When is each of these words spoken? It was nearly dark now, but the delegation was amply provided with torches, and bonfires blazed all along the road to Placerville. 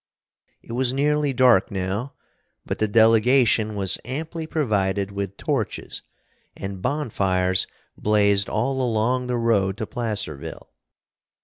It 0.63 0.71
was 0.71 0.93
nearly 0.95 1.31
dark 1.31 1.69
now, 1.69 2.15
but 2.65 2.79
the 2.79 2.87
delegation 2.87 3.75
was 3.75 3.99
amply 4.03 4.47
provided 4.47 5.11
with 5.11 5.37
torches, 5.37 6.01
and 6.57 6.81
bonfires 6.81 7.67
blazed 7.95 8.49
all 8.49 8.81
along 8.81 9.27
the 9.27 9.37
road 9.37 9.77
to 9.77 9.85
Placerville. 9.85 10.71